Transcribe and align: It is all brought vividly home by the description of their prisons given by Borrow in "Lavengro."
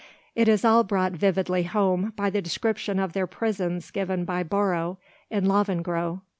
It 0.33 0.47
is 0.47 0.65
all 0.65 0.83
brought 0.83 1.11
vividly 1.11 1.61
home 1.61 2.11
by 2.15 2.31
the 2.31 2.41
description 2.41 2.97
of 2.97 3.13
their 3.13 3.27
prisons 3.27 3.91
given 3.91 4.25
by 4.25 4.41
Borrow 4.41 4.97
in 5.29 5.45
"Lavengro." 5.45 6.21